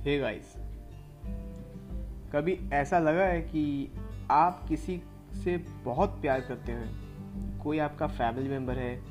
हे 0.00 0.12
hey 0.12 0.20
guys 0.20 0.54
कभी 2.32 2.70
ऐसा 2.72 2.98
लगा 2.98 3.24
है 3.24 3.40
कि 3.40 3.92
आप 4.30 4.66
किसी 4.68 5.02
से 5.44 5.56
बहुत 5.56 6.10
प्यार 6.20 6.40
करते 6.40 6.72
हैं? 6.72 6.88
कोई 7.58 7.78
आपका 7.78 8.06
फैमिली 8.06 8.48
मेंबर 8.48 8.78
है 8.78 9.02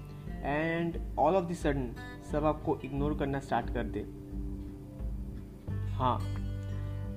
and 0.45 1.17
all 1.19 1.35
of 1.35 1.45
the 1.45 1.53
sudden 1.53 1.95
सब 2.31 2.45
आपको 2.45 2.79
इग्नोर 2.85 3.17
करना 3.17 3.39
स्टार्ट 3.39 3.73
कर 3.73 3.83
दे। 3.83 3.99
हाँ 5.91 6.15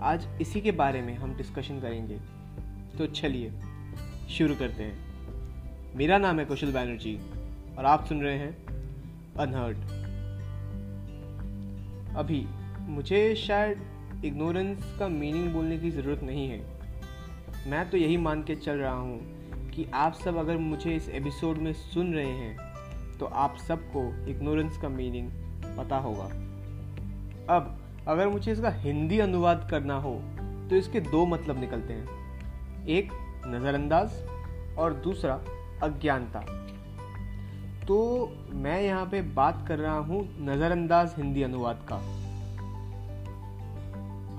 आज 0.02 0.28
इसी 0.40 0.60
के 0.60 0.72
बारे 0.72 1.02
में 1.02 1.14
हम 1.14 1.36
डिस्कशन 1.36 1.80
करेंगे। 1.80 2.20
तो 2.98 3.06
चलिए, 3.06 3.52
शुरू 4.30 4.54
करते 4.54 4.82
हैं। 4.82 4.98
मेरा 5.96 6.18
नाम 6.18 6.38
है 6.38 6.44
कुशल 6.44 6.72
बैनर्जी, 6.72 7.20
और 7.78 7.84
आप 7.84 8.04
सुन 8.04 8.22
रहे 8.22 8.38
हैं 8.38 8.66
अनहर्ड 9.34 9.76
अभी 12.16 12.46
मुझे 12.88 13.34
शायद 13.34 14.22
इग्नोरेंस 14.24 14.84
का 14.98 15.08
मीनिंग 15.08 15.52
बोलने 15.52 15.78
की 15.78 15.90
ज़रूरत 15.90 16.22
नहीं 16.22 16.48
है। 16.48 16.60
मैं 17.70 17.88
तो 17.90 17.96
यही 17.96 18.16
मान 18.16 18.42
के 18.42 18.54
चल 18.54 18.76
रहा 18.76 18.94
हूँ 18.94 19.70
कि 19.70 19.86
आप 19.94 20.14
सब 20.14 20.36
अगर 20.36 20.56
मुझे 20.56 20.94
इस 20.96 21.08
एपिसोड 21.08 21.58
में 21.58 21.72
सुन 21.72 22.12
रहे 22.14 22.30
हैं 22.30 23.18
तो 23.18 23.26
आप 23.26 23.56
सबको 23.58 24.02
इग्नोरेंस 24.30 24.78
का 24.78 24.88
मीनिंग 24.88 25.30
पता 25.78 25.96
होगा। 25.96 26.24
अब, 27.54 27.78
अगर 28.08 28.28
मुझे 28.28 28.52
इसका 28.52 28.70
हिंदी 28.70 29.18
अनुवाद 29.18 29.66
करना 29.70 29.94
हो 29.94 30.14
तो 30.70 30.76
इसके 30.76 31.00
दो 31.00 31.24
मतलब 31.26 31.60
निकलते 31.60 31.92
हैं। 31.92 32.86
एक, 32.86 33.12
नज़रअंदाज 33.46 34.76
और 34.78 34.94
दूसरा, 34.94 35.34
अज्ञानता। 35.82 36.40
तो 37.86 37.98
मैं 38.54 38.80
यहाँ 38.82 39.06
पे 39.06 39.22
बात 39.34 39.64
कर 39.68 39.78
रहा 39.78 39.98
हूँ 39.98 40.20
नज़रअंदाज 40.40 41.14
हिंदी 41.16 41.42
अनुवाद 41.42 41.86
का। 41.92 42.00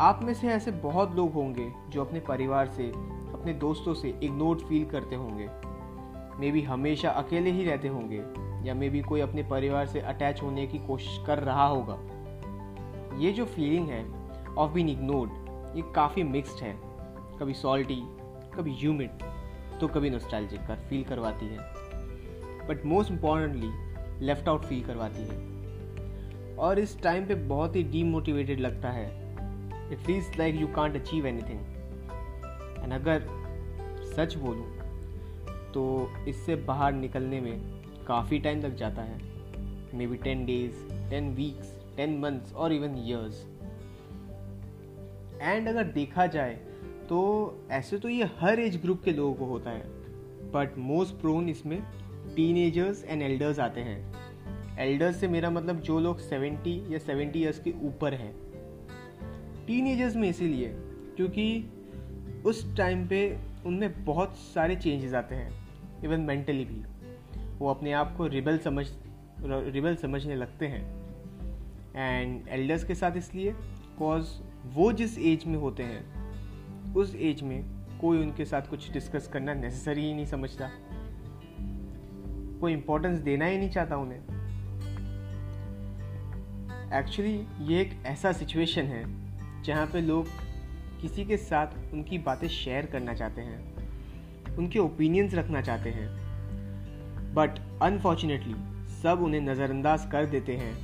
आप 0.03 0.23
में 0.23 0.33
से 0.33 0.47
ऐसे 0.47 0.71
बहुत 0.71 1.15
लोग 1.15 1.33
होंगे 1.33 1.73
जो 1.89 2.05
अपने 2.05 2.19
परिवार 2.19 2.67
से, 2.67 2.87
अपने 3.33 3.53
दोस्तों 3.53 3.93
से 3.93 4.19
इग्नोर्ड 4.23 4.59
फील 4.59 4.85
करते 4.85 5.15
होंगे। 5.15 5.47
मे 6.39 6.51
बी 6.51 6.61
हमेशा 6.61 7.09
अकेले 7.09 7.51
ही 7.51 7.65
रहते 7.65 7.87
होंगे, 7.87 8.23
या 8.67 8.73
मे 8.73 8.89
बी 8.89 9.01
कोई 9.01 9.21
अपने 9.21 9.43
परिवार 9.43 9.85
से 9.85 9.99
अटैच 9.99 10.41
होने 10.41 10.67
की 10.67 10.79
कोशिश 10.79 11.23
कर 11.27 11.39
रहा 11.39 11.67
होगा। 11.67 11.97
ये 13.19 13.31
जो 13.31 13.45
फीलिंग 13.45 13.89
है 13.89 14.05
ऑफ़ 14.57 14.71
बीन 14.71 14.89
इग्नोर्ड 14.89 15.31
ये 15.77 15.91
काफ़ी 15.95 16.23
मिक्स्ड 16.23 16.63
है। 16.63 16.75
कभी 17.39 17.53
सॉल्टी 17.53 18.03
कभी 18.57 18.75
ह्यूमिड 18.75 19.09
तो 19.81 19.87
कभी 19.87 20.09
नोस्टैल्जिक 20.09 20.67
कर 20.67 20.75
फील 20.75 21.03
करवाती 21.03 21.45
है। 21.45 21.57
But 22.67 22.85
most 22.85 23.11
importantly 23.11 23.71
left 24.25 24.49
out 24.49 24.65
feel 24.65 24.83
करवाती 24.83 25.21
है। 25.21 26.55
और 26.55 26.79
इस 26.79 27.01
टाइम 27.01 27.25
पे 27.25 27.35
बहुत 27.35 27.75
ही 27.75 27.83
डीमोटिवेटेड 27.83 28.59
लगता 28.59 28.89
है। 28.89 29.22
It 29.91 29.97
feels 29.97 30.37
like 30.37 30.55
you 30.55 30.67
can't 30.67 30.95
achieve 30.95 31.27
anything 31.27 31.59
and 32.83 32.93
अगर 32.93 33.27
सच 34.15 34.35
बोलूँ 34.35 34.67
तो 35.73 36.09
इससे 36.27 36.55
बाहर 36.65 36.93
निकलने 36.93 37.39
में 37.41 37.59
काफ़ी 38.07 38.39
टाइम 38.39 38.59
लग 38.59 38.75
जाता 38.75 39.01
है। 39.01 39.17
Maybe 40.07 40.17
ten 40.17 40.45
days 40.45 41.09
ten 41.09 41.33
weeks 41.35 41.73
ten 41.97 42.17
months 42.19 42.53
और 42.53 42.73
इवन 42.73 42.97
ईयर्स 42.97 43.45
एंड 45.41 45.67
अगर 45.67 45.83
देखा 45.93 46.25
जाए 46.27 46.53
तो 47.09 47.21
ऐसे 47.71 47.97
तो 47.97 48.09
ये 48.09 48.29
हर 48.39 48.59
एज 48.59 48.81
ग्रुप 48.81 49.01
के 49.03 49.11
लोगों 49.11 49.33
को 49.33 49.45
होता 49.45 49.69
है। 49.69 49.83
बट 50.51 50.77
मोस्ट 50.77 51.15
प्रोन 51.21 51.49
इसमें 51.49 51.81
टीनेजर्स 52.35 53.03
एंड 53.03 53.21
एल्डर्स 53.21 53.59
आते 53.59 53.81
हैं। 53.81 54.77
एल्डर्स 54.79 55.19
से 55.19 55.27
मेरा 55.27 55.49
मतलब 55.49 55.79
जो 55.81 55.99
लोग 55.99 56.19
70 56.21 56.91
या 56.91 56.99
70 56.99 57.37
ईयर्स 57.37 57.59
के 57.59 57.73
ऊपर 57.87 58.13
हैं 58.13 58.33
टीनेजर्स 59.67 60.15
में 60.15 60.29
इसीलिए, 60.29 60.67
क्योंकि 61.15 62.43
उस 62.45 62.75
टाइम 62.77 63.07
पे 63.07 63.39
उनमें 63.65 64.05
बहुत 64.05 64.35
सारे 64.35 64.75
चेंजेस 64.75 65.13
आते 65.13 65.35
हैं 65.35 66.01
इवन 66.03 66.19
मेंटली 66.19 66.65
भी। 66.65 66.83
वो 67.59 67.69
अपने 67.69 67.91
आप 67.91 68.15
को 68.17 68.27
रिबल 68.27 68.57
समझ 68.57 68.85
रिबल 69.43 69.95
समझने 69.95 70.35
लगते 70.35 70.67
हैं। 70.67 70.81
एंड 71.95 72.47
एल्डर्स 72.47 72.83
के 72.83 72.95
साथ 72.95 73.17
इसलिए 73.17 73.55
कॉज 73.99 74.27
वो 74.65 74.91
जिस 74.91 75.17
एज 75.17 75.45
में 75.47 75.57
होते 75.57 75.83
हैं, 75.83 76.93
उस 76.93 77.15
एज 77.15 77.41
में 77.41 77.63
कोई 78.01 78.17
उनके 78.17 78.45
साथ 78.45 78.61
कुछ 78.61 78.91
डिस्कस 78.91 79.27
करना 79.27 79.53
नेसेसरी 79.53 80.05
ही 80.05 80.13
नहीं 80.13 80.25
समझता। 80.25 80.69
कोई 82.61 82.73
इम्पोर्टेंस 82.73 83.19
देना 83.19 83.45
ही 83.45 83.57
नहीं 83.57 83.69
चाहता 83.69 83.97
उन्हें। 83.97 84.19
एक्चुअली 86.99 87.35
ये 87.61 87.81
एक 87.81 87.93
ऐसा 88.05 88.31
सिचुएशन 88.31 88.81
है 88.81 89.22
जहाँ 89.65 89.87
पे 89.87 90.01
लोग 90.01 90.27
किसी 91.01 91.25
के 91.25 91.37
साथ 91.37 91.93
उनकी 91.93 92.17
बातें 92.17 92.47
शेयर 92.47 92.85
करना 92.85 93.13
चाहते 93.13 93.41
हैं, 93.41 93.73
उनके 94.57 94.79
ओपिनियंस 94.79 95.33
रखना 95.33 95.61
चाहते 95.61 95.89
हैं। 95.89 96.09
बट 97.33 97.81
अनफॉर्चुनेटली 97.81 98.55
सब 99.01 99.19
उन्हें 99.23 99.41
नज़रअंदाज 99.41 100.11
कर 100.11 100.25
देते 100.25 100.55
हैं। 100.55 100.75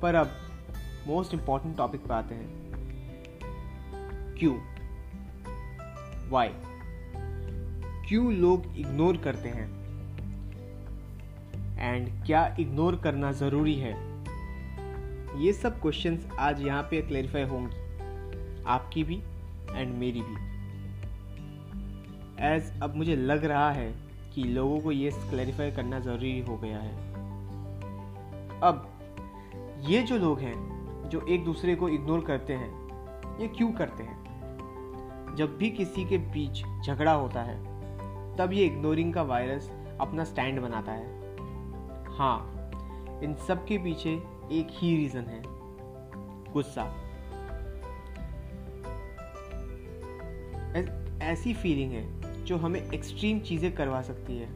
पर 0.00 0.14
अब 0.14 0.30
मोस्ट 1.06 1.34
इंपॉर्टेंट 1.34 1.76
टॉपिक 1.76 2.00
पर 2.00 2.14
आते 2.14 2.34
हैं। 2.34 2.66
क्यों 4.38 4.56
वाई 6.28 6.48
क्यों 8.08 8.32
लोग 8.32 8.76
इग्नोर 8.76 9.16
करते 9.16 9.48
हैं? 9.48 9.76
एंड 11.78 12.26
क्या 12.26 12.56
इग्नोर 12.60 12.96
करना 12.96 13.32
ज़रूरी 13.32 13.74
है? 13.74 14.15
ये 15.36 15.52
सब 15.52 15.80
क्वेश्चंस 15.80 16.28
आज 16.38 16.62
यहाँ 16.62 16.82
पे 16.82 17.02
क्लैरिफाई 17.02 17.42
होंगी। 17.42 18.64
आपकी 18.66 19.04
भी 19.04 19.22
एंड 19.72 19.94
मेरी 19.94 20.20
भी। 20.20 20.34
एज 22.44 22.82
अब 22.82 22.96
मुझे 22.96 23.16
लग 23.16 23.44
रहा 23.44 23.70
है 23.70 23.94
कि 24.34 24.44
लोगों 24.44 24.80
को 24.80 24.92
ये 24.92 25.10
क्लैरिफाई 25.10 25.70
करना 25.70 26.00
ज़रूरी 26.00 26.40
हो 26.40 26.56
गया 26.56 26.78
है। 26.78 26.96
अब 28.60 28.92
ये 29.80 30.02
जो 30.02 30.16
लोग 30.18 30.40
हैं, 30.40 30.54
जो 31.08 31.26
एक 31.26 31.44
दूसरे 31.44 31.74
को 31.74 31.88
इग्नोर 31.88 32.20
करते 32.20 32.52
हैं, 32.52 32.70
ये 33.40 33.48
क्यों 33.48 33.72
करते 33.72 34.02
हैं? 34.02 35.34
जब 35.36 35.56
भी 35.56 35.70
किसी 35.70 36.04
के 36.04 36.18
बीच 36.18 36.86
झगड़ा 36.86 37.12
होता 37.12 37.42
है, 37.42 37.58
तब 38.36 38.52
ये 38.52 38.64
इग्नोरिंग 38.64 39.14
का 39.14 39.22
वायरस 39.22 39.70
अपना 40.00 40.24
स्टैंड 40.24 40.60
बनाता 40.60 40.92
है। 40.92 41.06
हाँ 42.16 42.52
इन 43.22 43.36
सब 43.48 43.64
के 43.66 43.78
पीछे 43.78 44.35
एक 44.52 44.68
ही 44.70 44.96
रीज़न 44.96 45.20
है, 45.20 45.42
गुस्सा। 46.52 47.02
ऐसी 51.22 51.54
फीलिंग 51.54 51.92
है 51.92 52.44
जो 52.44 52.56
हमें 52.56 52.92
एक्सट्रीम 52.92 53.40
चीज़ें 53.40 53.74
करवा 53.74 54.02
सकती 54.02 54.38
है। 54.38 54.46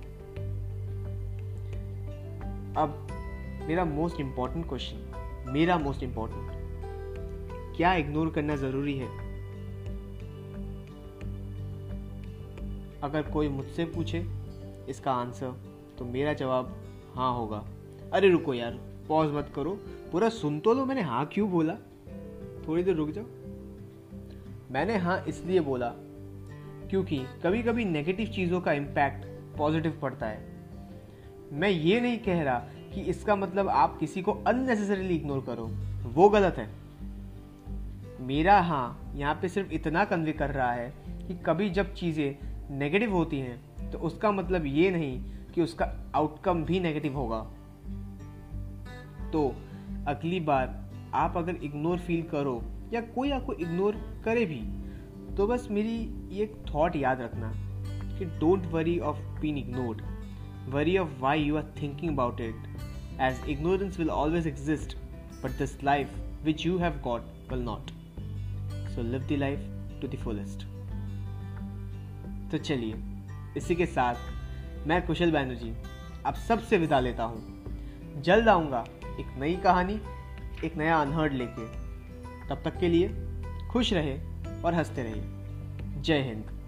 अब, 2.75 3.09
मेरा 3.69 3.85
मोस्ट 3.85 4.21
इंपॉर्टेंट 4.21 4.69
क्वेश्चन 4.69 5.07
मेरा 5.49 5.79
मोस्ट 5.79 6.03
इंपॉर्टेंट 6.03 6.51
क्या 7.77 7.95
इग्नोर 7.95 8.31
करना 8.31 8.57
ज़रूरी 8.57 8.99
है? 8.99 9.09
अगर 13.03 13.23
कोई 13.23 13.49
मुझसे 13.49 13.85
पूछे, 13.85 14.27
इसका 14.89 15.13
आंसर 15.13 15.55
तो 15.99 16.05
मेरा 16.05 16.33
जवाब 16.33 16.77
हाँ 17.15 17.35
होगा। 17.35 17.65
अरे 18.13 18.29
रुको 18.29 18.55
यार 18.55 18.90
पॉज 19.11 19.33
मत 19.35 19.53
करो। 19.55 19.71
पूरा 20.13 20.29
सुन 20.29 20.59
तो 20.61 20.75
लो, 20.75 20.85
मैंने 20.85 21.03
हाँ 21.03 21.25
क्यों 21.27 21.51
बोला? 21.51 21.75
थोड़ी 22.69 22.83
देर 22.83 22.95
रुक 22.95 23.11
जाओ। 23.11 23.25
मैंने 24.71 24.97
हाँ 24.97 25.25
इसलिए 25.29 25.61
बोला 25.61 25.89
क्योंकि 26.91 27.17
कभी 27.43 27.63
कभी 27.63 27.85
नेगेटिव 27.85 28.27
चीज़ों 28.27 28.61
का 28.61 28.73
इम्पैक्ट 28.73 29.25
पॉजिटिव 29.59 29.99
पड़ता 30.03 30.27
है। 30.27 30.49
मैं 31.53 31.69
ये 31.69 32.01
नहीं 32.01 32.19
कह 32.19 32.43
रहा 32.43 32.59
कि 32.95 33.01
इसका 33.01 33.37
मतलब 33.37 33.69
आप 33.69 33.97
किसी 33.99 34.23
को 34.23 34.33
अननेसेसरीली 34.47 35.15
इग्नोर 35.15 35.41
करो। 35.41 35.67
वो 36.15 36.29
गलत 36.29 36.57
है। 36.59 36.69
मेरा 38.21 38.59
हाँ 38.61 39.13
यहाँ 39.17 39.35
पे 39.35 39.49
सिर्फ़ 39.49 39.73
इतना 39.73 40.05
कन्वे 40.05 40.33
कर 40.33 40.51
रहा 40.51 40.73
है 40.73 40.93
कि 41.07 41.35
कभी 41.47 41.69
जब 41.71 41.95
चीज़ें 41.95 42.79
नेगेटिव 42.79 43.13
होती 43.13 43.39
हैं 43.39 43.91
तो 43.91 43.99
उसका 43.99 44.33
मतलब 44.33 44.67
ये 44.67 44.91
नहीं 44.91 45.23
कि 45.55 45.63
उसका 45.63 45.93
आउटकम 46.15 46.65
भी 46.65 46.81
नेगेटिव 46.81 47.17
होगा। 47.17 47.47
तो 49.33 49.57
अगली 50.07 50.41
बार 50.41 50.91
आप 51.15 51.37
अगर 51.37 51.55
इग्नोर 51.55 51.99
फील 51.99 52.23
करो 52.23 52.63
या 52.93 53.01
कोई 53.01 53.31
आपको 53.31 53.53
इग्नोर 53.53 54.23
करे 54.25 54.45
भी 54.45 54.61
तो 55.37 55.47
बस 55.47 55.69
मेरी 55.71 55.99
एक 56.41 56.55
थॉट 56.75 56.97
याद 56.97 57.21
रखना 57.21 57.53
कि 58.19 58.25
don't 58.25 58.67
worry 58.67 58.99
of 58.99 59.19
been 59.41 59.59
ignored 59.59 60.03
worry 60.71 60.99
of 60.99 61.21
why 61.21 61.43
you 61.43 61.57
are 61.57 61.75
thinking 61.83 62.13
about 62.13 62.41
it 62.41 62.55
as 63.21 63.45
ignorance 63.49 63.99
will 63.99 64.11
always 64.11 64.47
exist 64.47 64.97
but 65.45 65.51
this 65.51 65.85
life 65.85 66.15
which 66.45 66.67
you 66.67 66.79
have 66.79 67.01
got 67.05 67.23
will 67.51 67.63
not 67.63 67.91
so 68.95 69.03
live 69.03 69.23
the 69.23 69.33
life 69.33 69.59
to 70.03 70.09
the 70.09 70.17
fullest 70.17 70.67
तो 72.51 72.59
चलिए, 72.59 72.95
इसी 73.57 73.75
के 73.75 73.87
साथ 73.87 74.15
मैं 74.87 75.07
कुशल 75.07 75.33
बैनर्जी 75.33 75.73
आप 76.27 76.35
सबसे 76.35 76.79
विदा 76.79 77.01
लेता 77.01 77.25
हूँ। 77.25 78.23
जल्द 78.23 78.49
आऊँगा। 78.49 78.85
एक 79.19 79.35
नई 79.39 79.57
कहानी, 79.57 80.01
एक 80.65 80.77
नया 80.77 81.01
अनहर्ड 81.01 81.33
लेके। 81.33 81.67
तब 82.49 82.63
तक 82.65 82.79
के 82.79 82.89
लिए 82.89 83.09
खुश 83.71 83.93
रहे 83.93 84.19
और 84.63 84.75
हँसते 84.75 85.03
रहिए। 85.03 85.25
जय 86.03 86.19
हिंद। 86.19 86.60